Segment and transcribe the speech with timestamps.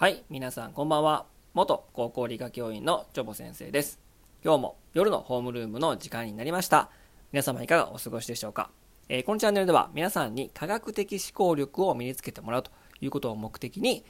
[0.00, 1.26] はい皆さんこんばんは。
[1.52, 4.00] 元高校理科教員のチョボ先生です。
[4.42, 6.88] 今日も夜のホームルームの時間になりました。
[7.32, 8.70] 皆様いかがお過ごしでしょうか、
[9.10, 12.70] えーこのチャンネルでは皆さんに科学的思考力を身につけてもらうと
[13.02, 14.02] いうことを目的に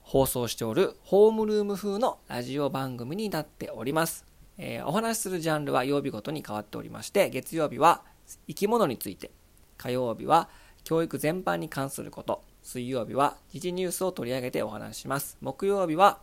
[0.00, 4.24] 放送しておるホームルーム風のラジオ番組になっております。
[4.56, 8.04] えーお話しするジャンルは曜日ごとに変わっておりまして、月曜日は
[8.48, 9.32] 生き物について、
[9.76, 10.48] 火曜日は
[10.82, 15.36] 教育全般に関すること、水曜日は時事ニュースを取り上げてお話しします。
[15.40, 16.20] 木曜日は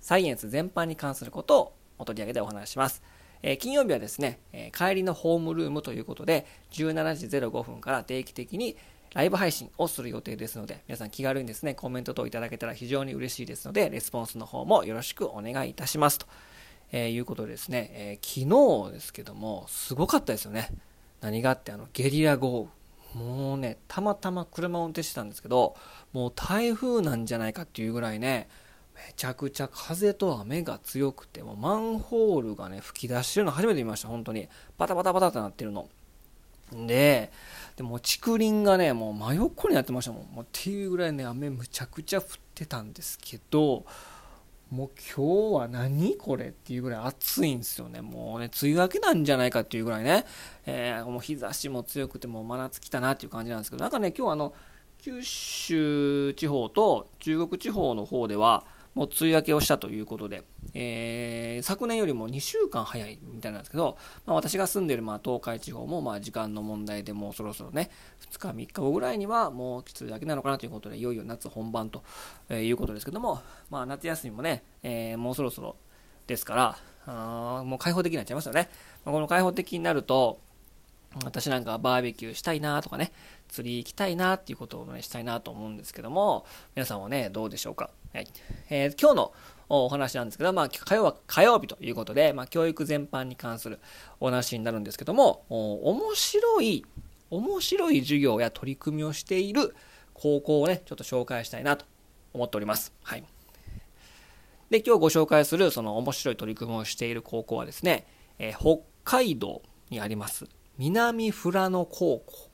[0.00, 3.02] サイエンス全般に関することをお取り上げてお話しします。
[3.42, 8.76] えー金曜日はですね、えー帰りのホームルームということで、17時05分から定期的に
[9.14, 16.18] ライブ配信をする予定ですので、皆さん気軽にですね、コメント等いただけたら非常に嬉しいですので、レスポンスの方もよろしくお願いいたします。
[16.18, 16.26] と、
[16.92, 18.40] えーいうことでですね、え昨
[18.88, 20.70] 日ですけども、すごかったですよね。
[21.20, 22.75] 何があって、あの、ゲリラ豪雨。
[23.16, 25.74] もうね、たまたま車を運転してたんですけど、
[26.12, 28.46] もう台風なんじゃないかっていうぐらいね、
[28.94, 34.48] めちゃくちゃ風と雨が強くて、もうマンホールがね、吹き出してるの初めて見ました、本当に。
[34.76, 35.88] バタバタバタってなってるの。
[36.72, 37.32] で、
[37.76, 40.22] でも竹林がね、もう真横になってましたもん。
[40.34, 43.86] もうっていうぐらいね、雨むちゃくちゃ降ってたんですけど、
[44.70, 48.00] もう今日は何これっていうぐらい暑いんですよね。
[48.00, 50.24] もうね、梅雨明けなんじゃないかっていうぐらいね、
[50.66, 54.54] えーもう日差しも強くてもう真夏来たなっていう感じなんですけど、なんかね、今日あの、
[54.98, 58.64] 九州地方と中国地方の方では、
[58.96, 60.42] もう梅雨明けをしたということで、
[60.74, 67.90] えー昨年よりも2週間早いみたいなんですけど、まあ、私が住んでいるまあ東海地方もまあ時間の問題でもうそろそろね、
[68.32, 72.02] 2日、3日後ぐらいにはもう梅雨明けなのかなということで、いよいよ夏本番と
[72.50, 73.40] いうことですけども、
[73.70, 75.76] まあ、夏休みもね、えーもうそろそろ
[76.26, 78.68] ですから、あもう開放的になっちゃいますよね。
[79.04, 80.40] まあこの開放的になると、
[81.24, 83.12] 私なんかバーベキューしたいなとかね、
[83.48, 87.90] 釣り行きたいなっていうことをね、したいなと思うんですけども、皆さんはね、どうでしょうか？
[88.16, 88.28] はい。
[88.70, 89.32] えー今日の
[89.68, 93.78] お話なんですけど、まあ、火曜は火曜日ということで、まあ、教育全般に関する
[94.20, 96.86] お話になるんですけども、面白い、
[97.28, 99.76] 面白い授業や取り組みをしている
[100.14, 101.84] 高校をね、ちょっと紹介したいなと
[102.32, 102.94] 思っております。
[103.02, 103.24] はい。
[104.70, 108.06] で、今日ご紹介するその面白い取り組みをしている高校はですね、
[108.38, 109.60] えー北海道
[109.90, 110.46] にあります、
[110.78, 112.50] 南富良野高校。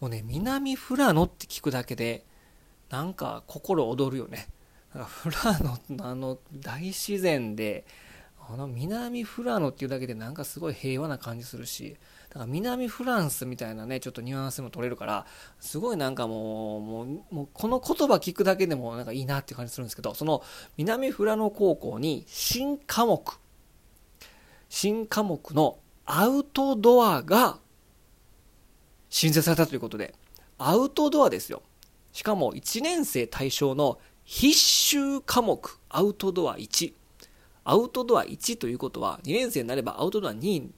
[0.00, 2.24] もうね、南富良野って聞くだけで、
[2.90, 4.48] なんか心躍るよね。
[4.94, 7.84] なんか富良野のあの大自然で、
[8.50, 11.96] あの南富良野っていうだけでなんかすごい平和な感じするし、
[12.30, 15.26] だから南フランスみたいなね、ちょっとニュアンスも取れるから、
[15.60, 20.42] すごいなんかもう、もう、この言葉聞くだけでもなんかいいなっていう感じするんですけど、その
[20.76, 23.22] 南富良野高校に新科目、
[24.70, 27.58] 新科目のアウトドアが
[29.10, 30.14] 新設されたということで、
[30.56, 31.62] アウトドアですよ。
[32.12, 33.98] しかも1年生対象の
[34.30, 35.58] 必修科目、
[35.88, 36.92] アウトドア1。
[37.64, 40.68] アウトドア1ということは、2年生になればアウトドア2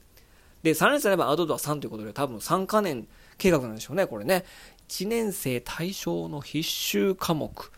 [0.63, 3.09] で、3年生になればアウトドア3ということで、多分3カ年
[3.39, 4.45] 計画なんでしょうね、これね。
[4.87, 7.73] 1年生対象の必修科目、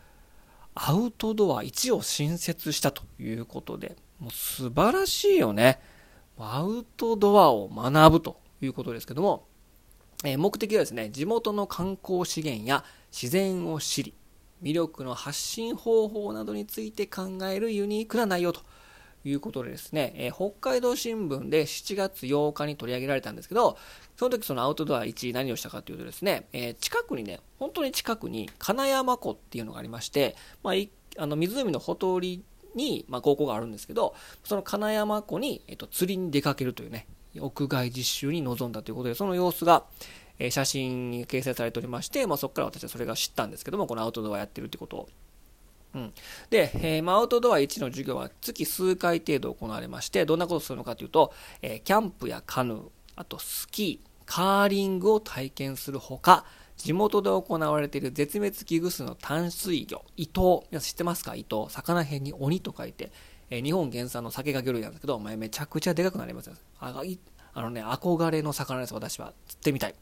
[0.74, 5.80] アウトドア1を新設したということで、もう素晴らしいよね。
[6.36, 9.46] アウトドアを学ぶということですけども、
[10.22, 14.14] え目的はですね、地元の観光資源や自然を知り、
[14.62, 18.60] 魅力の発信方法などについて考えるユニークな内容と
[19.24, 23.76] いうことでですね、えー北海道新聞で7月8日に取り上げられたんですけど、
[24.16, 30.74] その時そのアウトドア1位何をしたかというとですね、えー近くにね、本当に近くに金山湖っていうのがありまして、まあ、
[31.18, 32.42] あの湖のほとり
[32.74, 34.14] に、まあ、高校があるんですけど、
[34.44, 37.06] その金山湖に、えっと、釣りに出かけるというね、
[37.38, 39.84] 屋外実習に臨んだということで、その様子が、
[40.38, 45.08] え写真に掲載されておりまして、まあ、そこから私はそれが知ったんですけども、このアウトドアやってるってことを。
[45.94, 46.12] うん、
[46.48, 52.82] で、えーまあ、アウトドア1の授業は月数回程度行われまして、どんなことをするのかというと、えーキャンプやカヌー、
[53.14, 56.46] あとスキー、カーリングを体験するほか、
[56.78, 61.34] 地元で行われている絶滅危惧種の淡水魚、伊藤、皆さん知ってますか？
[61.36, 61.66] 伊藤。
[61.68, 63.12] 魚辺に鬼と書いて、
[63.50, 66.54] えー日本原産の酒が魚類なんですけど、お前めちゃくちゃでかくなりますよ。
[66.80, 67.04] あが
[67.54, 69.32] あのね、憧れの魚です、私は。
[69.46, 69.94] 釣ってみたい。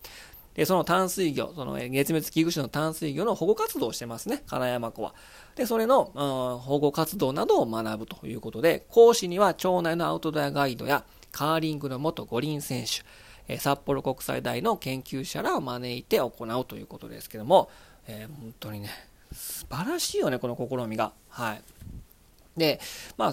[0.54, 5.14] で、その淡水魚、そのえー絶滅危惧種の淡水魚の保護活動をしてますね、金山湖は。
[5.54, 13.02] で、それの、うん保護活動などを学ぶということで、講師には町内のアウトドアガイドやカーリングの元五輪選手、
[13.52, 17.70] え札幌国際大の研究者らを招いて行うということですけども、
[18.06, 18.90] えー本当にね、
[19.32, 21.12] 素晴らしいよね、この試みが。
[21.28, 21.62] はい。
[22.56, 22.80] で、
[23.16, 23.32] まあ、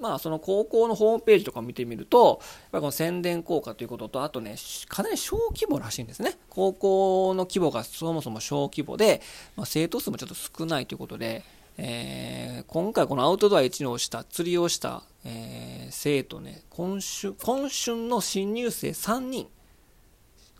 [0.00, 4.56] まあ、その高校のホームページとか見てみると、やっぱりこの宣伝効果ということと、あとね、
[4.88, 6.38] かなり小規模らしいんですね。
[6.50, 9.22] 高校の規模がそもそも小規模で、
[9.56, 11.44] まあ、生徒数もちょっと少ないということで、
[11.78, 19.48] えー、今回このアウトドア1のした釣りをした、えー、生徒ね、今春、今春の新入生3人。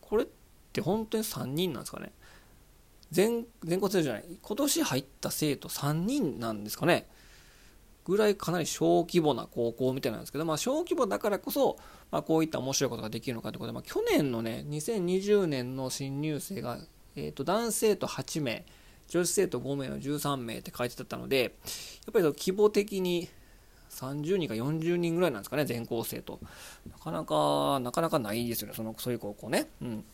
[0.00, 0.26] これっ
[0.72, 2.12] て本当に3人なんですかね。
[3.10, 4.24] 全、全校生じゃない。
[4.40, 7.06] 今年入った生徒3人なんですかね。
[8.04, 11.78] ぐらいかなり小規模な高校みたいなんですけど、まあ、小規模だからこそ、
[12.10, 16.78] まあ、こういった面白いことができるのかということで、まあ、去年のね、2020年の新入生が、
[17.14, 18.64] えー、と男性と8名、
[19.08, 21.52] 女子生徒5名の13名って書いてあったので、やっ
[22.12, 23.28] ぱり規模的に
[23.90, 26.40] 30人か40人ぐらいなんですかね、全校生と。
[26.90, 29.68] なかなか、なかなかないですよね、そのそういう高校ね。
[29.82, 30.04] うん。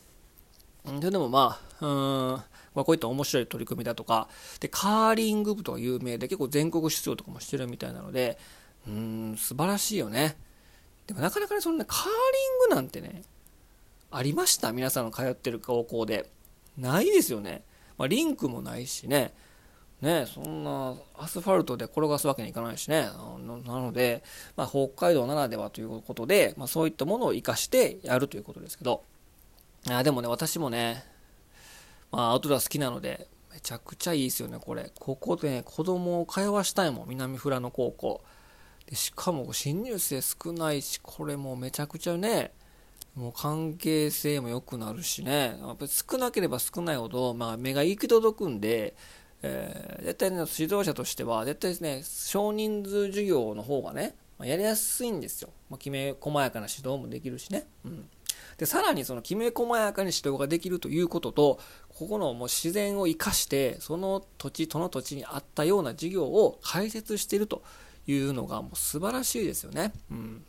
[0.97, 2.33] それでもまあ、うん、
[2.75, 4.29] まあ、こういった面白い取り組みだとか、
[4.61, 8.39] で、カーリング部とか有名で結構全国出場とかもしてるみたいなので、
[8.87, 10.37] うん、素晴らしいよね。
[11.07, 13.23] でもなかなかね、そんなカーリングなんてね、
[14.11, 14.73] ありました？
[14.73, 16.31] 皆さんの通ってる高校で。
[16.79, 17.65] ないですよね。
[17.97, 19.35] まあ、リンクもないしね。
[20.01, 23.09] ね、そんなアスファルトで転がすわけにいかないしね。
[23.67, 24.23] なので、
[24.55, 29.03] まあ、北海道ならではということで、まあ、そういったものを活かしてやるということですけど、
[29.91, 31.05] あでもね、私もね、
[32.11, 34.93] まあ、アウトドア好きなので、めちゃくちゃいいですよね、これ。
[34.99, 38.23] ここでね、子供を通わしたいもん、南富良野高校。
[38.87, 42.53] でしかも、新入生少ないし、これもうめちゃくちゃね、
[43.15, 48.95] もう関係性も良くなるしね、やっぱり少なければ少ないほど、まあ、目が行き届くんで、
[49.43, 55.51] えー、絶対ね、指導者としては、絶対ですね、少人数授業の方がね、ま、やりやすいんですよ。
[55.69, 57.67] まあ、きめ細やかな指導もできるしね。
[57.85, 58.09] うん。
[58.59, 67.63] で、さらにそのきめ細やかに指導ができるということと、ここのもう自然を生かして、その土地、その土地に合ったような事業を開設していると
[68.07, 69.93] いうのがもう素晴らしいですよね。
[70.11, 70.45] うん。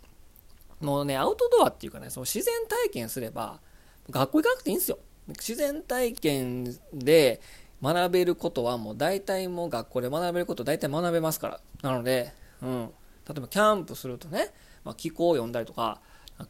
[0.82, 3.60] もうね、アウトドアっていうかね、その自然体験すれば、
[4.10, 4.98] 学校行かなくていいんですよ。
[5.28, 7.42] 自然体験で
[7.84, 11.62] 学べることはもう大体もう学校で学べること大体学べますから。
[11.84, 12.34] なので、
[12.64, 12.90] うん。
[13.28, 14.52] 例えばキャンプするとね、
[14.84, 16.02] まあ、気候を読んだりとか、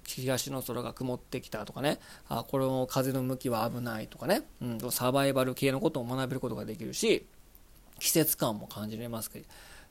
[0.06, 7.26] 東の空が曇ってきたとかね、あこの風の向きは危ないとかね、うん、サバイバル系のことを学べることができるし、
[8.00, 9.46] 季節感も感じられますけど、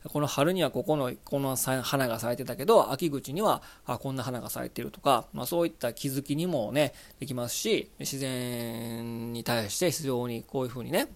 [0.07, 11.09] この春にはここの、この花が咲いてたけど、秋口には、あ、こんな花が咲いてるとか、まあそういった気づきにもね、できますし、自然に対して非常にこういうふうにね、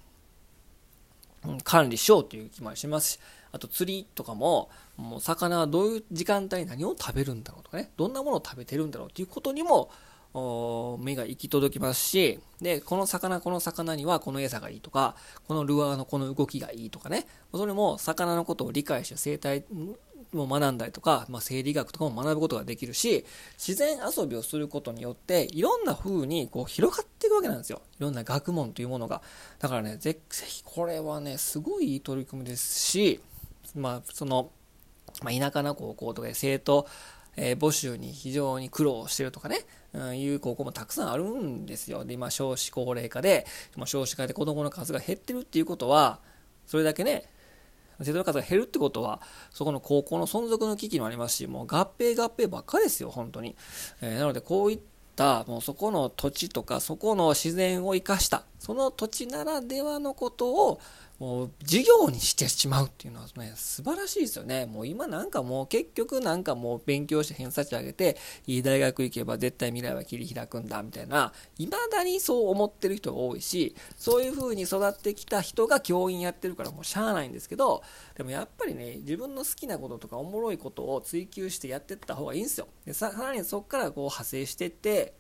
[1.64, 3.20] 管理しようという気もしますし、
[3.52, 9.90] あと釣りとかも、もう魚はどういう時間帯に何を食べるんだろうとかね、どんなものを食べてるんだろうということにも、
[11.00, 15.16] 目が行き届きますし、で、この魚、この魚にはこの餌がいいとか、
[15.48, 19.64] このルアーのこの動きがいいとかね、それも魚のことを理解して生態
[20.36, 23.26] も学んだりとか、まあ、生理学とかも学ぶことができるし、
[23.58, 27.82] 自然遊びをすることによって、いろんな風にこう広がっていくわけなんですよ。
[28.00, 29.22] いろんな学問というものが。
[29.60, 33.20] だからね、ぜひこれはね、すごいいい取り組みですし、
[33.76, 34.52] まあ、その、
[35.22, 36.88] まあ、田舎の高校とかで生徒、
[37.36, 39.60] えー、募集に非常に苦労してるとかね、
[39.94, 42.06] うん、いう高校もたくさんあるんですよ。
[42.06, 43.46] で、今、少子高齢化で、
[43.86, 46.20] 少子化で子供の数が減ってるっていうことは、
[46.68, 47.30] それだけね、
[48.06, 53.56] 生徒の数が減るってことは、そこの高校の存続の危機もありますし、もう合併合併ばっかですよ、本当に。
[54.02, 54.80] えー、なので、こういっ
[55.16, 60.80] た、もうそこの土地とか、そこの自然を生かした、その土地ならではのことを、
[61.24, 64.66] もう授業にしてしまうっていうのはね、素晴らしいですよね。
[64.66, 77.84] もう今なんかもう結局なんかもう勉強して偏差値上げて、いい大学行けば絶対未来は切り開くんだみたいな、未だにそう思ってる人が多いし、そういう風に育ってきた人が教員やってるからもうしゃあないんですけど、
[78.18, 82.68] でもやっぱりね、自分の好きなこととかおもろいことを追求してやってった方がいいんですよ。
[82.86, 85.14] でさらにそこからこう派生してって、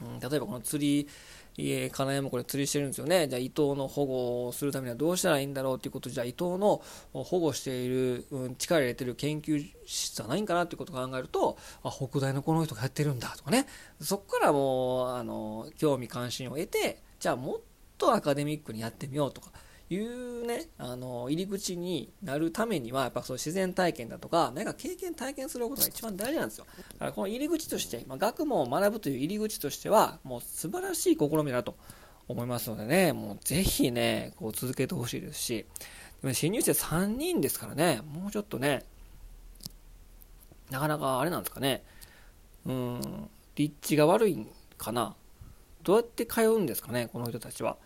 [0.00, 1.06] うん、例えばこの釣り、
[1.56, 3.28] 家、金山これ釣りしてるんですよね。
[3.28, 6.82] じゃあ、伊藤の保護をするためにはどうしたらいいんだろうということじゃあ、伊藤の
[7.12, 13.66] 保護している、うん、力入れてる研究室はないんかなっていうことを考えると、あ、北大のこの人がやってるんだとかね。
[14.00, 17.60] そこからもう、あの、興味関心を得て、じゃあ、もっ
[17.98, 19.50] とアカデミックにやってみようとか。
[19.94, 26.66] いうね、あの、入り口になるためには、やっぱそう自然体験だとか、何か経験体験することが一番大事なんですよ。
[26.94, 31.76] だからこの入り口として、まあ、学問を学ぶという入り口としては、もう素晴らしい試みだと
[32.28, 35.66] 思いますのでね、もうぜひね、こう続けてほしいですし、
[36.22, 38.84] で新入生3人ですからね、もうちょっとね、
[40.70, 41.82] なかなかあれなんですかね、
[42.64, 45.14] うん、立地が悪いんかな。
[45.82, 47.76] どうやって通うんですかね、この人たちは。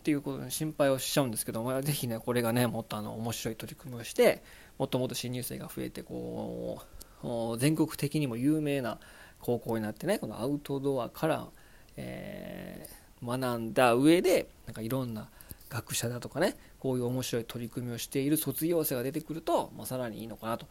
[0.00, 4.42] っていうことに心配をしちゃうんですけども、ぜひね、これがね、もっとあの面白い取り組みをして、
[4.78, 6.80] もっともっと新入生が増えて、こ
[7.22, 8.98] う、全国的にも有名な
[9.40, 11.48] 高校になってね、このアウトドアから、
[11.96, 15.28] えー、学んだ上で、なんかいろんな
[15.68, 20.66] 学者だとかね、こういう面白い取り組みをしている卒業生が出てくると、まあ、さらにいいのかなと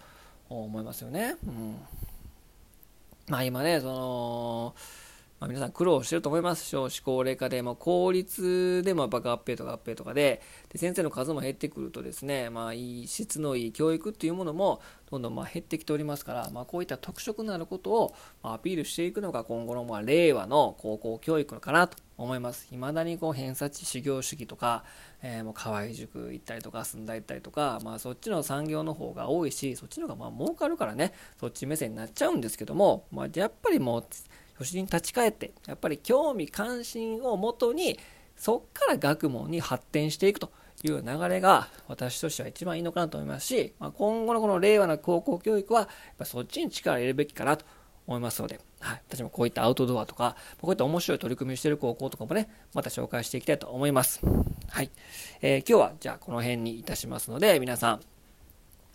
[0.50, 1.36] 思いますよね。
[1.46, 1.76] うん、
[3.28, 4.76] まあ今ね、その、
[5.40, 6.66] まあ、皆さん苦労してると思います。
[6.66, 22.68] 少子高齢化で、まあ、公立でもやっぱ合併とか合併とかでで、先生の数も減ってくるとですね、まあ、いい質のいい教育っていうものもどんどんまあ減ってきておりますから、まあ、こういった特色のあることをアピールしていくのが今後のまあ令和の高校教育かなと思います。
[22.72, 24.84] 未だにこう偏差値修行主義とか、
[25.24, 34.06] えー、もう河合塾行ったりとか、寸大行ったりとか、まあそっちの産業の方が多いし、そっちの方がまあ儲かるからね、そっち目線になっちゃうんですけども、まあやっぱりもう、
[34.60, 37.98] 初心に立ち返って、やっぱり興味関心をもとに、
[38.36, 40.52] そっから学問に発展していくと
[40.84, 47.66] いう流れが私としては一番いいのかなと思いますし、まあ、今後のこの令和の高校教育は、やっぱそっちに力を入れるべきかなと
[48.06, 54.22] 思いますので、はい、私もこういったアウトドアとか、こういった面白い取り組みをしている高校とかもね、また紹介していきたいと思います。
[54.70, 54.90] はい。
[55.42, 58.02] えー、今日はじゃあこの辺にいたしますので、皆さん、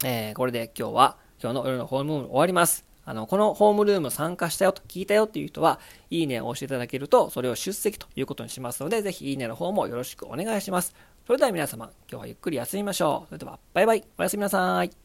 [0.04, 2.94] えー、これで今日は、今日の夜のホームルーム終わります。
[3.05, 5.81] あの、このホームルーム参加したよと聞いたよっていう人は、
[6.11, 10.95] いいねを押していただけると、それを出席ということにしますので、ぜひいいねの方もよろしくお願いします。
[11.27, 13.29] それでは皆様、今日はゆっくり休みましょう。
[13.29, 14.05] それでは、バイバイ。
[14.19, 15.04] おやすみなさい。